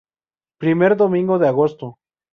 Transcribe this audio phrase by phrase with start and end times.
[0.63, 1.85] Primer domingo de agosto.